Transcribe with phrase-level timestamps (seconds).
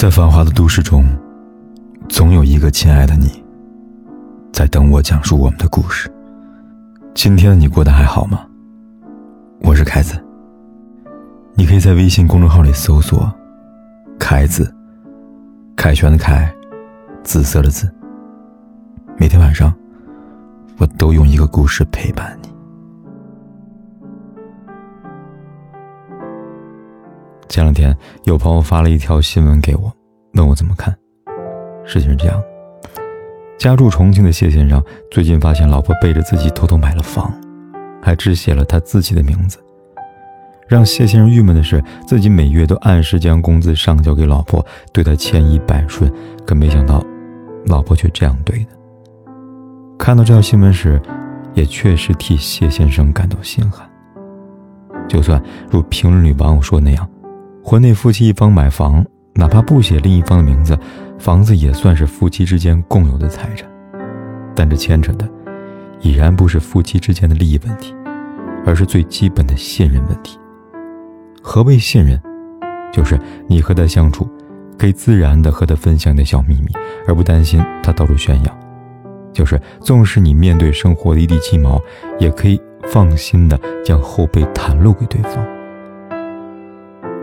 [0.00, 1.04] 在繁华的都市中，
[2.08, 3.44] 总有一个亲爱的你，
[4.50, 6.10] 在等我讲述我们的故事。
[7.12, 8.46] 今天的你过得还好吗？
[9.60, 10.18] 我是凯子。
[11.52, 13.30] 你可以在微信公众号里搜索
[14.18, 14.74] “凯子”，
[15.76, 16.50] 凯旋的凯，
[17.22, 17.86] 紫色的紫。
[19.18, 19.70] 每天晚上，
[20.78, 22.49] 我都用一个故事陪伴你。
[27.50, 27.94] 前两天
[28.26, 29.92] 有朋友发了一条新闻给我，
[30.34, 30.96] 问我怎么看。
[31.84, 32.40] 事情是这样：
[33.58, 37.28] 家住重庆的谢先生最近发现老婆背着自己偷偷买了房，
[38.00, 39.58] 还只写了他自己的名字。
[40.68, 46.08] 让谢先生郁闷的是，自己每月都按时将工资上交给老婆，对他千依百顺，
[46.46, 47.04] 可没想到，
[47.66, 48.70] 老婆却这样对的。
[49.98, 51.02] 看到这条新闻时，
[51.54, 53.90] 也确实替谢先生感到心寒。
[55.08, 57.10] 就算如评论里网友说那样。
[57.70, 60.76] 国内夫妻一方买房，哪怕不写另一方的名字，
[61.20, 63.70] 房子也算是夫妻之间共有的财产。
[64.56, 65.30] 但这牵扯的，
[66.00, 67.94] 已然不是夫妻之间的利益问题，
[68.66, 70.36] 而是最基本的信任问题。
[71.40, 72.20] 何谓信任？
[72.92, 74.28] 就是你和他相处，
[74.76, 76.72] 可以自然的和他分享你的小秘密，
[77.06, 78.50] 而不担心他到处炫耀；
[79.32, 81.80] 就是纵使你面对生活的一地鸡毛，
[82.18, 85.59] 也可以放心的将后背袒露给对方。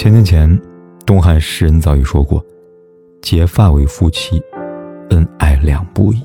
[0.00, 0.58] 千年前，
[1.04, 2.42] 东汉诗人早已说过
[3.20, 4.42] ：“结发为夫妻，
[5.10, 6.22] 恩爱两不疑。”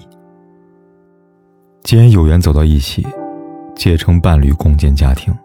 [1.83, 3.05] 既然有缘走到一起，
[3.75, 5.37] 结成伴侣，共建家庭，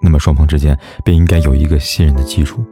[0.00, 0.74] 那么双方之间
[1.04, 2.64] 便应该有一个信任的基础，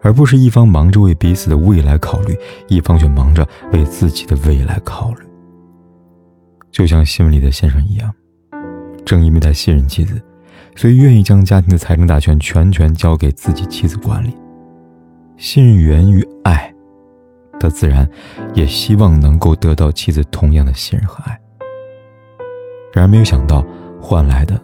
[0.00, 5.20] 而不是一方忙着为彼此的未来考虑，一方却忙着为自己的未来考虑。
[6.72, 8.12] 就像新闻里的先生一样，
[9.04, 10.20] 正因为他信任妻子。
[10.74, 14.34] 所以，愿意将家庭的财政大权全权交给自己妻子管理。
[15.36, 16.72] 信任源于爱，
[17.60, 18.08] 他自然
[18.54, 21.38] 也希望能够得到妻子同样的信任和爱。
[22.92, 23.64] 然而，没有想到
[24.00, 24.60] 换来的，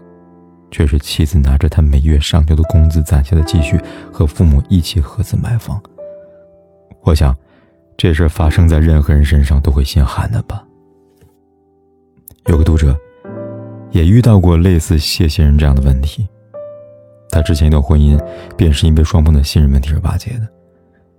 [0.71, 3.79] 却是妻子拿着他每月上交的工资攒下的积蓄，
[4.11, 5.81] 和父母一起合资买房。
[7.03, 7.37] 我想，
[7.97, 10.65] 这事发生在任何人身上都会心寒的吧。
[12.47, 12.99] 有个读者。
[13.91, 16.27] 也遇到过类似谢先生这样的问题。
[17.31, 18.19] 他之前一段婚姻
[18.57, 20.49] 便是因为双方的信任问题而瓦解的。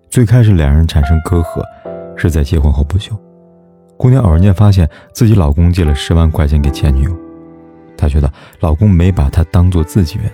[0.10, 1.64] 最开始两人产生隔阂，
[2.16, 3.16] 是在结婚后不久，
[3.96, 7.16] 姑娘偶然间发现自己老公借了十万块钱给前女友，
[7.96, 10.32] 她觉得老公没把她当做自己人，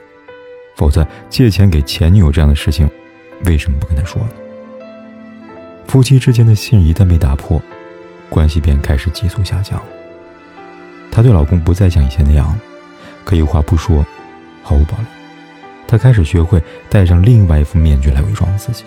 [0.78, 2.90] 否则借钱给前女友这样的事情，
[3.46, 4.30] 为什么不跟她说呢？
[5.88, 7.62] 夫妻之间的信任一旦被打破，
[8.30, 9.82] 关系便开始急速下降。
[11.16, 12.54] 她对老公不再像以前那样，
[13.24, 14.06] 可以话不说，
[14.62, 15.06] 毫无保留。
[15.88, 18.84] 她开始学会戴上另外一副面具来伪装自己。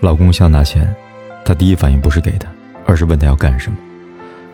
[0.00, 0.96] 老公想拿钱，
[1.44, 2.50] 她第一反应不是给他，
[2.86, 3.76] 而是问他要干什么。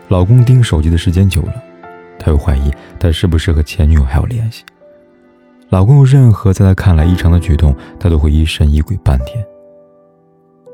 [0.09, 1.53] 老公盯手机的时间久了，
[2.19, 2.69] 她又怀疑
[2.99, 4.65] 他是不是和前女友还有联系。
[5.69, 9.41] 老公有任何在她看来异常的举动，她都会疑神疑鬼半天。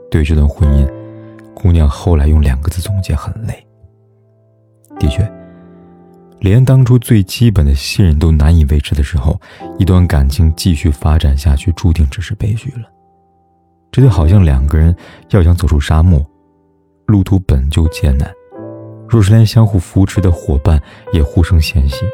[0.09, 0.91] 对这段婚姻，
[1.53, 3.63] 姑娘后来用两个字总结：很累。
[4.97, 5.31] 的确。
[6.39, 9.39] 连当初最基本的信任都难以维持的时候，
[9.79, 12.87] 一段感情继续发展下去，注定只是悲剧了。
[13.91, 14.95] 这就好像两个人
[15.31, 16.23] 要想走出沙漠，
[17.07, 18.31] 路途本就艰难，
[19.09, 20.79] 若是连相互扶持的伙伴
[21.11, 22.05] 也互生嫌隙，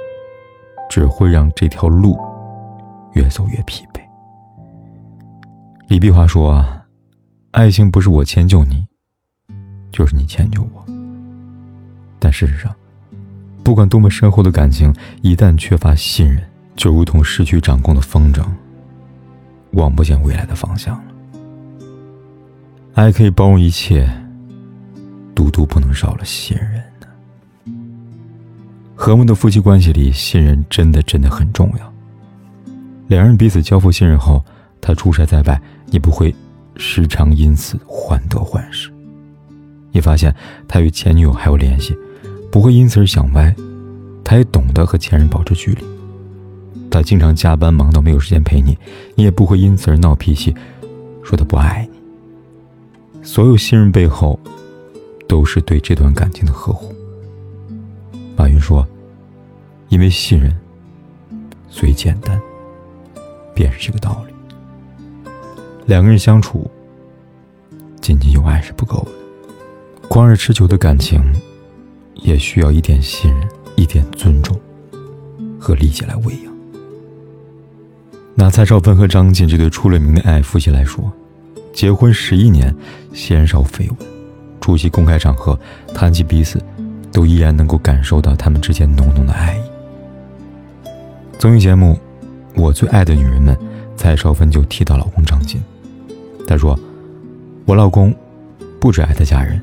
[0.90, 2.18] 只会让这条路
[3.14, 4.00] 越走越疲惫。
[5.90, 6.86] 李碧华说：“啊，
[7.52, 8.86] 爱情不是我迁就你，
[9.92, 10.86] 就是你迁就我。”
[12.20, 12.74] 但事实上，
[13.64, 16.44] 不管多么深厚的感情，一旦缺乏信任，
[16.76, 18.44] 就如同失去掌控的风筝，
[19.72, 21.04] 望不见未来的方向了。
[22.94, 24.08] 爱可以包容一切，
[25.34, 27.08] 独独不能少了信任呢。
[28.96, 31.94] 和睦的夫妻关系里，信任真的真的很重要。
[33.08, 34.44] 两人彼此交付信任后，
[34.82, 36.36] 他出差在外，你不会
[36.76, 38.92] 时常因此患得患失。
[39.92, 40.36] 你发现
[40.68, 41.98] 他与前女友还有联系。
[42.54, 43.52] 不会因此而想歪，
[44.24, 45.84] 他也懂得和前任保持距离。
[46.88, 48.78] 他经常加班忙到没有时间陪你，
[49.16, 50.56] 你也不会因此而闹脾气，
[51.24, 53.24] 说他不爱你。
[53.24, 54.40] 所有信任背后，
[55.28, 56.94] 都是对这段感情的呵护。
[58.36, 58.88] 马云说
[59.90, 60.56] ：“因为信任，
[61.68, 62.40] 所以简单，
[63.56, 65.32] 便是这个道理。
[65.88, 66.70] 两个人相处，
[68.00, 71.20] 仅仅有爱是不够的，光是持久的感情。”
[72.16, 74.60] 也需要一点信任，一点尊重
[75.60, 76.54] 和理解来喂养。
[78.36, 81.12] 拿蔡少芬和张晋这对出了名的爱夫妻来说，
[81.72, 82.74] 结婚十一年，
[83.14, 83.98] 鲜少绯闻，
[84.60, 85.58] 出席公开场合，
[85.94, 86.60] 谈及彼此，
[87.12, 90.90] 都依然能够感受到他们之间浓浓的爱意。
[91.38, 91.94] 综艺节目
[92.62, 93.56] 《我最爱的女人们》，
[93.96, 95.62] 蔡少芬就提到老公张晋，
[96.48, 96.78] 她说
[97.66, 98.14] ：“我老公
[98.80, 99.62] 不只爱他家人，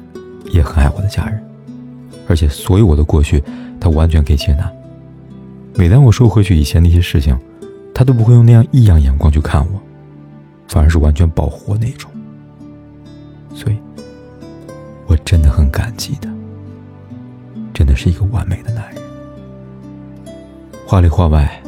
[0.52, 1.42] 也很爱我的家人，
[2.30, 3.42] 而且所有我的过去，
[3.80, 4.70] 他完全可以接纳。
[5.74, 7.36] 每当我说回去以前那些事情，
[7.92, 9.80] 他都不会用那样异样眼光去看我。”
[10.70, 12.08] 反而是完全保护我那种，
[13.52, 13.76] 所以，
[15.08, 16.32] 我真的很感激他，
[17.74, 19.02] 真的是一个完美的男人。
[20.86, 21.60] 话里话外，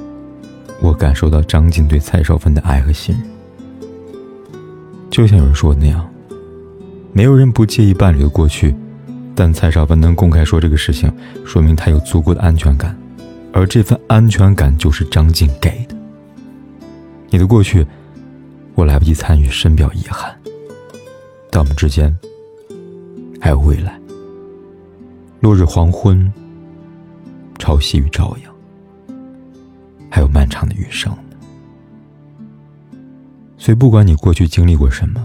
[0.81, 3.25] 我感受到张晋对蔡少芬的爱和信任，
[5.11, 6.09] 就像有人说的那样，
[7.13, 8.73] 没有人不介意伴侣的过去，
[9.35, 11.13] 但蔡少芬能公开说这个事情，
[11.45, 12.97] 说明她有足够的安全感，
[13.53, 15.97] 而这份安全感就是张晋给的。
[17.31, 17.87] 你的过去。
[18.75, 20.35] 我来不及参与，深表遗憾。
[21.51, 22.17] 但我们之间
[23.39, 24.01] 还有未来。
[25.41, 26.33] 落日黄昏，
[27.59, 29.15] 潮汐与朝阳，
[30.11, 31.15] 还有漫长的余生。
[33.59, 35.23] 所以，不管你过去经历过什么，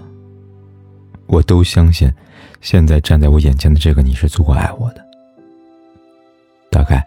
[1.28, 2.12] 我都相信，
[2.62, 5.06] 现在站在我眼前的这个你是足够爱我的。
[6.70, 7.06] 大概，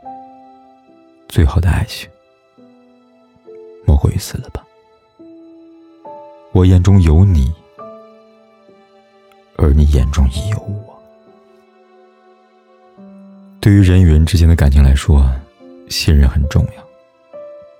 [1.28, 2.08] 最好的爱情，
[3.86, 4.64] 莫过于此了吧。
[6.52, 7.52] 我眼中有你，
[9.56, 11.00] 而你眼中也有我。
[13.60, 15.30] 对于人与人之间的感情来说，
[15.88, 16.84] 信任很重要，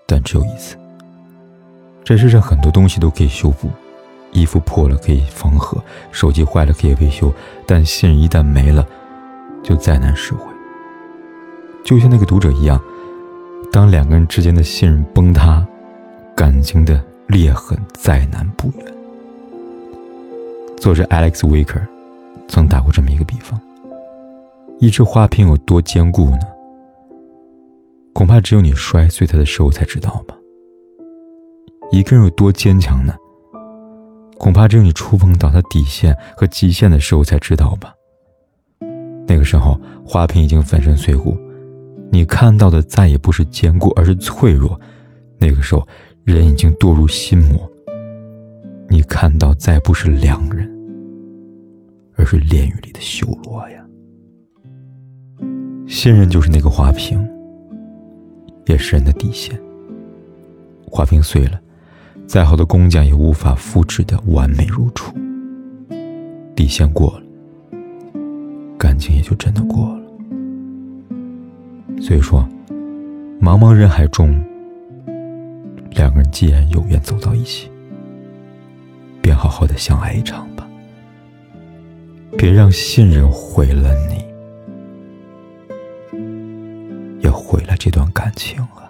[0.07, 0.77] 但只有一次。
[2.05, 3.71] 这世上很多东西都可以修复，
[4.33, 7.33] 衣服破了可以缝合，手机坏了可以维修，
[7.67, 8.87] 但信任一旦没了，
[9.63, 10.45] 就再难拾回。
[11.85, 12.81] 就像那个读者一样，
[13.71, 15.67] 当两个人之间的信任崩塌，
[16.35, 17.03] 感情的。
[17.31, 18.85] 裂痕再难不远。
[20.79, 21.81] 作者 Alex Wicker
[22.49, 23.61] 曾打过这么一个比方：
[24.81, 26.41] 一只花瓶有多坚固呢？
[28.13, 30.35] 恐怕只有你摔碎它的时候才知道吧。
[31.93, 33.15] 一个人有多坚强呢？
[34.41, 37.95] 恐怕只有你触碰到他底线和极限的时候才知道吧。
[39.29, 41.37] 那个时候，花瓶已经粉身碎骨，
[42.11, 44.81] 你看到的再也不是坚固，而是脆弱。
[45.39, 45.87] 那个时候。
[46.23, 47.69] 人已经堕入心魔，
[48.89, 50.71] 你看到再不是良人，
[52.15, 53.85] 而是炼狱里的修罗呀。
[55.89, 57.27] 信任就是那个花瓶，
[58.67, 59.59] 也是人的底线。
[60.87, 61.59] 花瓶碎了，
[62.31, 65.13] 再好的工匠也无法复制的完美如初。
[66.55, 67.23] 底线过了，
[68.79, 70.03] 感情也就真的过了。
[72.01, 72.49] 所以说，
[73.43, 74.41] 茫茫人海中。
[75.91, 77.69] 两个人既然有缘走到一起，
[79.21, 80.65] 便好好的相爱一场吧。
[82.39, 84.25] 别让信任毁了你，
[87.25, 88.90] 也毁了这段感情啊！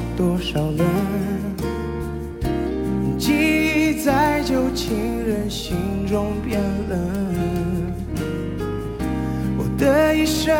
[0.17, 0.85] 多少人？
[3.17, 5.75] 记忆在旧情人心
[6.07, 6.99] 中变冷。
[9.57, 10.55] 我的一生。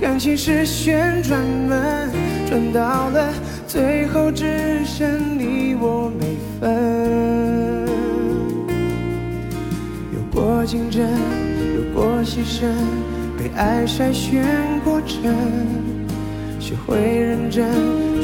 [0.00, 2.08] 感情是旋转门，
[2.48, 3.30] 转到了
[3.66, 7.86] 最后只剩你我没分。
[10.14, 11.06] 有过竞争，
[11.76, 12.64] 有过牺牲，
[13.36, 14.42] 被爱筛选
[14.82, 15.36] 过程，
[16.58, 17.68] 学会认真，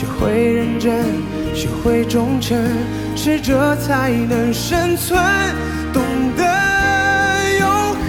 [0.00, 1.04] 学会认真，
[1.54, 2.56] 学会忠诚，
[3.14, 5.22] 适者才能生存，
[5.92, 6.02] 懂
[6.38, 6.42] 得
[7.58, 7.68] 永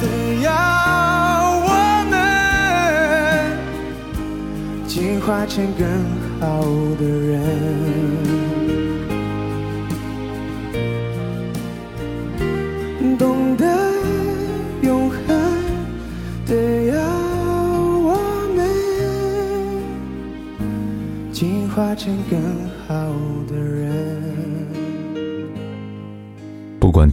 [0.00, 0.06] 的，
[0.42, 0.48] 要
[1.66, 1.68] 我
[2.08, 2.16] 们。
[4.88, 5.86] 进化成更
[6.40, 6.64] 好
[6.98, 8.39] 的人。